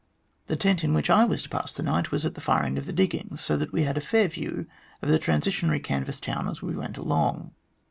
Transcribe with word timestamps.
Tim 0.47 0.57
tent 0.57 0.83
in 0.83 0.95
which 0.95 1.11
I 1.11 1.25
was 1.25 1.43
to 1.43 1.49
pass 1.49 1.75
the 1.75 1.83
night 1.83 2.09
was 2.09 2.25
at 2.25 2.33
the 2.33 2.41
far 2.41 2.63
end 2.63 2.79
of 2.79 2.87
the 2.87 2.91
diggings, 2.91 3.39
so 3.41 3.55
that 3.57 3.71
we 3.71 3.83
had 3.83 3.97
a 3.97 4.01
fair 4.01 4.27
view 4.29 4.65
of 5.03 5.09
the 5.09 5.19
transitory 5.19 5.79
canvas 5.79 6.19
town 6.19 6.47
as 6.47 6.59
we 6.59 6.75
went 6.75 6.97
along. 6.97 7.53